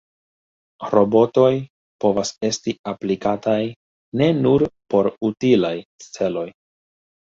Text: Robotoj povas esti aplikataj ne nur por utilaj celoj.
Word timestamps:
Robotoj 0.93 1.51
povas 2.07 2.33
esti 2.51 2.75
aplikataj 2.95 3.61
ne 4.19 4.33
nur 4.43 4.69
por 4.93 5.15
utilaj 5.33 5.77
celoj. 6.13 6.53